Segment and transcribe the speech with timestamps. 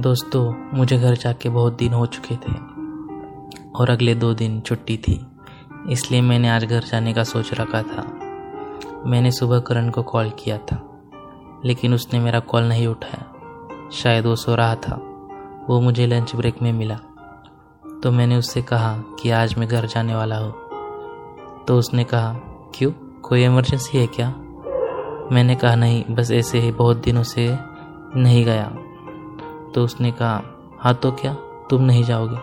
[0.00, 2.52] दोस्तों, मुझे घर जाके बहुत दिन हो चुके थे
[3.74, 5.20] और अगले दो दिन छुट्टी थी,
[5.90, 8.02] इसलिए मैंने आज घर जाने का सोच रखा था।
[9.06, 10.80] मैंने सुबह करण को कॉल किया था,
[11.64, 14.96] लेकिन उसने मेरा कॉल नहीं उठाया। शायद वो सो रहा था,
[15.68, 16.98] वो मुझे लंच ब्रेक में मिला।
[18.02, 20.52] तो मैंने उससे कहा कि आज मैं घर जाने वाला हूँ।
[21.64, 22.32] तो उसने कहा,
[22.74, 22.92] क्यों?
[23.22, 24.28] कोई इमरजेंसी है क्या?
[25.32, 27.58] मैंने कहा, नहीं, बस ऐसे ही बहुत दिनों से
[28.16, 28.72] नहीं गया।
[29.74, 30.42] तो उसने कहा
[30.80, 31.32] हाँ तो क्या?
[31.70, 32.36] तुम नहीं जाओगे?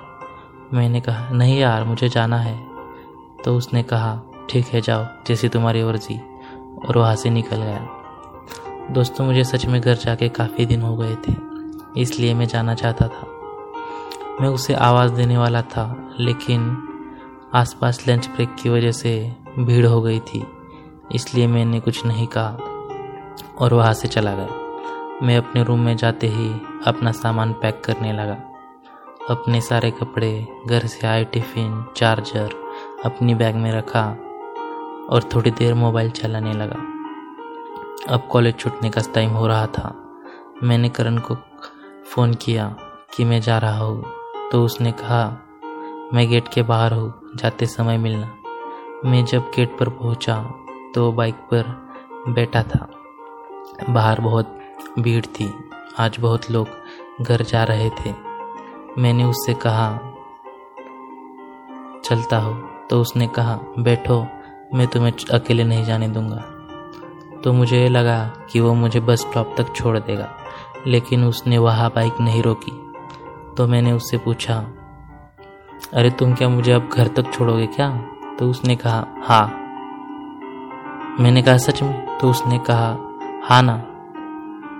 [0.73, 2.57] मैंने कहा, नहीं यार, मुझे जाना है।
[3.45, 6.17] तो उसने कहा, ठीक है, जाओ, जैसी तुम्हारी वर्जी
[6.87, 7.87] और वहाँ से निकल गया।
[8.91, 11.33] दोस्तों, मुझे सच में घर जाके काफ़ी दिन हो गए थे,
[12.01, 13.25] इसलिए मैं जाना चाहता था।
[14.41, 16.77] मैं उसे आवाज़ देने वाला था, लेकिन
[17.53, 20.45] आसपास लंच ब्रेक की वजह से भीड़ हो गई थी,
[21.15, 22.57] इसलिए मैंने कुछ नहीं कहा
[23.59, 24.66] और वहाँ से चला गया।
[25.23, 28.33] मैं अपने रूम में जाते ही अपना सामान पैक करने लगा।
[29.29, 32.49] अपने सारे कपड़े, घर से आए टिफ़िन, चार्जर,
[33.05, 34.03] अपनी बैग में रखा
[35.09, 36.75] और थोड़ी देर मोबाइल चलाने लगा।
[38.13, 39.95] अब कॉलेज छूटने का टाइम हो रहा था।
[40.63, 41.35] मैंने करण को
[42.05, 42.75] फ़ोन किया
[43.13, 44.03] कि मैं जा रहा हूँ।
[44.51, 45.37] तो उसने कहा,
[46.13, 48.33] मैं गेट के बाहर हूँ, जाते समय मिलना।
[49.05, 50.53] मैं जब गेट पर पहुँचा
[50.95, 51.89] तो बाइक पर
[52.27, 52.89] बैठा था।
[53.89, 54.56] बाहर बहुत
[54.99, 56.67] भीड़ थी। आज बहुत लोग
[57.21, 58.13] घर जा रहे थे।
[58.97, 59.99] मैंने उससे कहा,
[62.05, 62.53] चलता हो।
[62.89, 64.27] तो उसने कहा, बैठो,
[64.73, 66.43] मैं तुम्हें अकेले नहीं जाने दूँगा।
[67.43, 70.37] तो मुझे लगा कि वो मुझे बस स्टॉप तक छोड़ देगा,
[70.87, 72.93] लेकिन उसने वहाँ बाइक नहीं रोकी।
[73.57, 74.55] तो मैंने उससे पूछा,
[75.93, 77.97] अरे, तुम क्या मुझे अब घर तक छोड़ोगे क्या?
[78.39, 79.47] तो उसने कहा हाँ।
[81.19, 82.19] मैंने कहा, सच में?
[82.19, 82.97] तो उसने कहा
[83.43, 83.86] हाँ ना।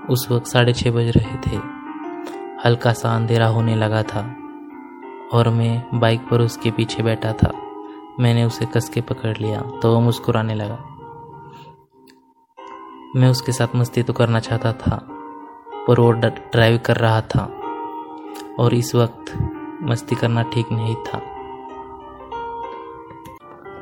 [0.10, 1.58] उस वक्त साढ़े छः बज रहे थे।
[2.66, 4.22] हल्का सा अंधेरा होने लगा था
[5.34, 7.52] और मैं बाइक पर उसके पीछे बैठा था।
[8.20, 10.78] मैंने उसे कस के पकड़ लिया तो वह मुस्कुराने लगा।
[13.16, 14.98] मैं उसके साथ मस्ती तो करना चाहता था,
[15.88, 17.44] पर वो ड्राइव कर रहा था
[18.60, 19.34] और इस वक्त
[19.84, 21.22] मस्ती करना ठीक नहीं था।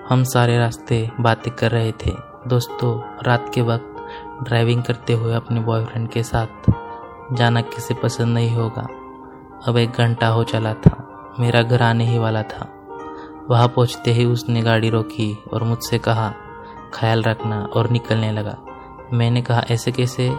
[0.10, 2.12] हम सारे रास्ते बातें कर रहे थे।
[2.48, 3.95] दोस्तों, रात के वक्त
[4.44, 6.72] ड्राइविंग करते हुए अपने बॉयफ्रेंड के साथ।
[7.34, 8.88] जाना किसे पसंद नहीं होगा।
[9.68, 11.02] अब एक घंटा हो चला था।
[11.40, 12.72] मेरा घर आने ही वाला था।
[13.50, 16.34] वहाँ पहुँचते ही उसने गाड़ी रोकी और मुझसे कहा,
[16.94, 18.58] ख्याल रखना, और निकलने लगा।
[19.14, 20.34] मैंने कहा, ऐसे कैसे?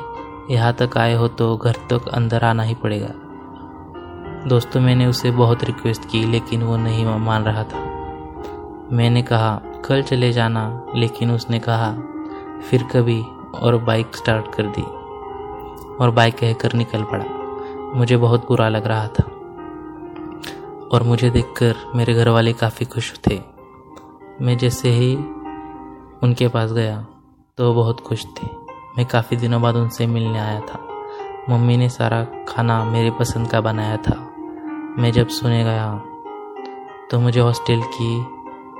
[0.50, 3.10] यहाँ तक आए हो तो घर तक अंदर आना ही पड़ेगा।
[4.48, 7.78] दोस्तों, मैंने उसे बहुत रिक्वेस्ट की, लेकिन वो नहीं मान रहा था।
[8.92, 11.94] मैंने कहा, कल चले जाना, लेकिन उसने कहा,
[12.70, 14.82] फिर कभी और बाइक स्टार्ट कर दी
[15.96, 17.24] और बाइक कहकर निकल पड़ा।
[17.94, 19.22] मुझे बहुत बुरा लग रहा था
[20.88, 23.40] और मुझे देखकर मेरे घर वाले काफ़ी खुश थे।
[24.40, 25.14] मैं जैसे ही
[26.22, 27.06] उनके पास गया
[27.58, 28.48] तो वो बहुत खुश थे।
[28.96, 30.78] मैं काफ़ी दिनों बाद उनसे मिलने आया था।
[31.50, 34.18] मम्मी ने सारा खाना मेरे पसंद का बनाया था।
[34.98, 35.94] मैं जब सुने गया
[37.10, 38.16] तो मुझे हॉस्टल की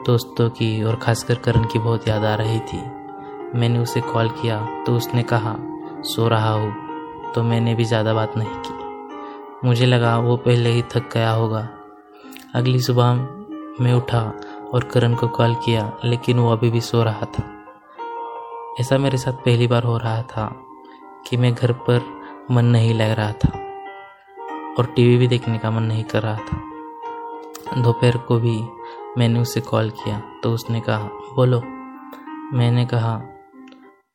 [0.07, 2.79] दोस्तों की और खासकर करण की बहुत याद आ रही थी।
[3.55, 5.57] मैंने उसे कॉल किया तो उसने कहा,
[6.05, 10.83] सो रहा हूँ। तो मैंने भी ज़्यादा बात नहीं की। मुझे लगा वो पहले ही
[10.91, 11.69] थक गया होगा।
[12.55, 13.13] अगली सुबह
[13.81, 14.21] मैं उठा
[14.73, 17.45] और करण को कॉल किया, लेकिन वो अभी भी सो रहा था।
[18.81, 20.51] ऐसा मेरे साथ पहली बार हो रहा था
[21.27, 22.03] कि मैं घर पर
[22.51, 23.51] मन नहीं लग रहा था
[24.79, 28.61] और टीवी भी देखने का मन नहीं कर रहा था। दोपहर को भी
[29.19, 31.63] मैंने उसे कॉल किया तो उसने कहा, बोलो।
[32.53, 33.17] मैंने कहा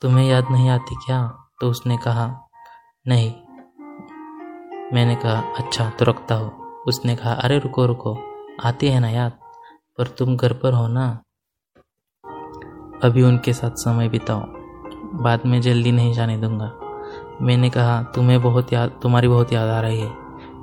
[0.01, 1.37] तुम्हें याद नहीं आती क्या?
[1.61, 2.47] तो उसने कहा,
[3.07, 3.33] नहीं।
[4.93, 6.47] मैंने कहा अच्छा तो रखता हो।
[6.87, 8.17] उसने कहा, अरे, रुको रुको,
[8.63, 9.31] आती है ना याद?
[9.97, 11.23] पर तुम घर पर हो ना?
[13.03, 14.41] अभी उनके साथ समय बिताओ।
[15.21, 16.73] बाद में जल्दी नहीं जाने दूँगा।
[17.41, 20.13] मैंने कहा, तुम्हें बहुत याद, तुम्हारी बहुत याद आ रही है।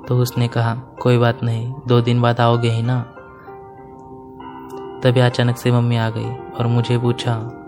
[0.05, 3.01] तो उसने कहा, कोई बात नहीं, दो दिन बाद आओगे ही ना?
[5.03, 7.58] तभी अचानक से मम्मी आ गई और मुझे पूछा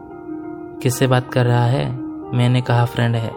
[0.81, 1.99] किससे बात कर रहा है?
[2.33, 3.31] मैंने कहा, फ्रेंड है।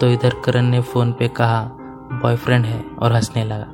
[0.00, 1.70] तो इधर करण ने फ़ोन पे कहा,
[2.22, 3.64] बॉयफ्रेंड है, और हंसने लगा।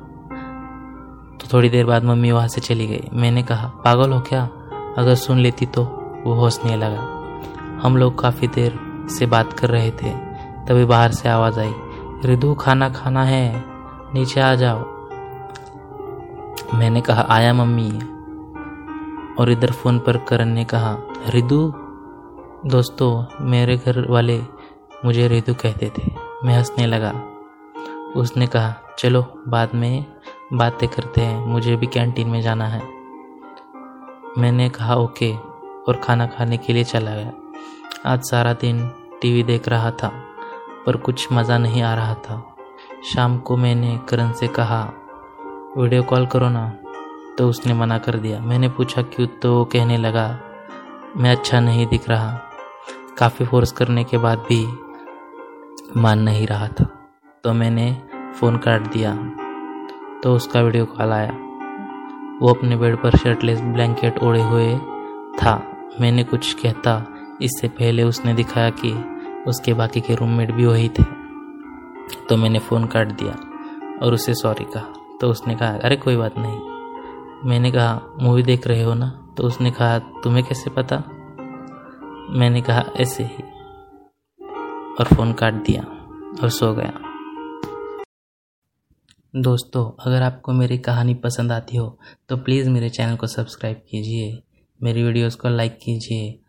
[1.37, 4.49] तो थोड़ी देर बाद मम्मी वहाँ से चली गई। मैंने कहा, पागल हो क्या?
[4.97, 5.83] अगर सुन लेती तो?
[6.23, 7.01] वो हंसने लगा।
[7.83, 8.79] हम लोग काफ़ी देर
[9.09, 10.09] से बात कर रहे थे।
[10.67, 11.73] तभी बाहर से आवाज़ आई
[12.25, 13.63] रिदू खाना खाना है?
[14.13, 14.79] नीचे आ जाओ।
[16.73, 17.91] मैंने कहा, आया मम्मी।
[19.39, 20.97] और इधर फ़ोन पर करण ने कहा
[21.29, 21.73] रिदू
[22.65, 24.41] दोस्तों, मेरे घर वाले
[25.05, 26.11] मुझे रितु कहते थे।
[26.45, 27.13] मैं हंसने लगा।
[28.15, 30.05] उसने कहा, चलो, बाद में
[30.53, 32.81] बातें करते हैं। मुझे भी कैंटीन में जाना है।
[34.37, 35.35] मैंने कहा, ओके,
[35.87, 37.31] और खाना खाने के लिए चला गया।
[38.05, 40.11] आज सारा दिन टीवी देख रहा था,
[40.85, 42.55] पर कुछ मज़ा नहीं आ रहा था।
[43.13, 44.93] शाम को मैंने करण से कहा,
[45.77, 46.77] वीडियो कॉल करो ना।
[47.37, 49.27] तो उसने मना कर दिया। मैंने पूछा, क्यों?
[49.27, 50.39] तो कहने लगा,
[51.17, 52.49] मैं अच्छा नहीं दिख रहा।
[53.23, 54.77] काफ़ी फोर्स करने के बाद भी
[55.97, 57.09] मान नहीं रहा था।
[57.43, 58.01] तो मैंने
[58.39, 59.15] फ़ोन काट दिया।
[60.23, 61.31] तो उसका वीडियो कॉल आया।
[62.41, 64.77] वो अपने बेड पर शर्टलेस ब्लैंकेट ओढ़े हुए
[65.43, 68.91] था। मैंने कुछ कहता। इससे पहले उसने दिखाया कि
[69.47, 71.03] उसके बाकी के रूममेट भी वही थे।
[72.29, 73.35] तो मैंने फ़ोन काट दिया
[74.05, 76.59] और उसे सॉरी कहा। तो उसने कहा, अरे, कोई बात नहीं।
[77.49, 79.27] मैंने कहा, मूवी देख रहे हो ना?
[79.37, 81.03] तो उसने कहा, तुम्हें कैसे पता?
[82.29, 83.43] मैंने कहा, ऐसे ही।
[84.99, 85.81] और फ़ोन काट दिया
[86.43, 86.99] और सो गया।
[89.33, 91.99] दोस्तों, अगर आपको मेरी कहानी पसंद आती हो
[92.29, 94.41] तो प्लीज़ मेरे चैनल को सब्सक्राइब कीजिए,
[94.79, 96.39] मेरी वीडियोस को लाइक कीजिए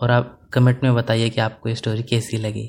[0.00, 2.66] और आप कमेंट में बताइए कि आपको ये स्टोरी कैसी लगी।